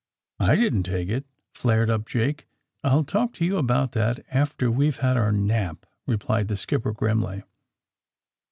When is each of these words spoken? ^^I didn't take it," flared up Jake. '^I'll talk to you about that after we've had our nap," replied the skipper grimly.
^^I 0.39 0.57
didn't 0.57 0.81
take 0.81 1.09
it," 1.09 1.27
flared 1.53 1.91
up 1.91 2.07
Jake. 2.07 2.47
'^I'll 2.83 3.03
talk 3.05 3.33
to 3.33 3.45
you 3.45 3.57
about 3.57 3.91
that 3.91 4.25
after 4.31 4.71
we've 4.71 4.97
had 4.97 5.15
our 5.15 5.31
nap," 5.31 5.85
replied 6.07 6.47
the 6.47 6.57
skipper 6.57 6.91
grimly. 6.91 7.43